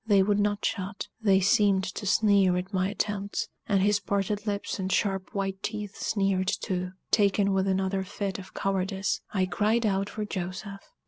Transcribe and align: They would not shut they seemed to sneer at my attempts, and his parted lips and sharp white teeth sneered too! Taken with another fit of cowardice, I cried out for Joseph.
They 0.07 0.23
would 0.23 0.39
not 0.39 0.65
shut 0.65 1.09
they 1.21 1.39
seemed 1.39 1.83
to 1.83 2.07
sneer 2.07 2.57
at 2.57 2.73
my 2.73 2.89
attempts, 2.89 3.49
and 3.67 3.83
his 3.83 3.99
parted 3.99 4.47
lips 4.47 4.79
and 4.79 4.91
sharp 4.91 5.35
white 5.35 5.61
teeth 5.61 5.95
sneered 5.95 6.47
too! 6.47 6.93
Taken 7.11 7.53
with 7.53 7.67
another 7.67 8.01
fit 8.03 8.39
of 8.39 8.55
cowardice, 8.55 9.21
I 9.31 9.45
cried 9.45 9.85
out 9.85 10.09
for 10.09 10.25
Joseph. 10.25 10.81